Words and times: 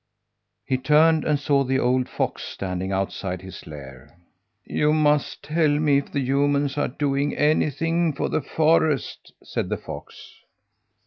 He 0.65 0.79
turned 0.79 1.23
and 1.25 1.39
saw 1.39 1.63
an 1.63 1.79
old 1.79 2.09
fox 2.09 2.41
standing 2.41 2.91
outside 2.91 3.43
his 3.43 3.67
lair. 3.67 4.17
"You 4.65 4.93
must 4.93 5.43
tell 5.43 5.67
me 5.69 5.99
if 5.99 6.11
the 6.11 6.21
humans 6.21 6.75
are 6.75 6.87
doing 6.87 7.37
anything 7.37 8.11
for 8.13 8.27
the 8.27 8.41
forest," 8.41 9.31
said 9.43 9.69
the 9.69 9.77
fox. 9.77 10.37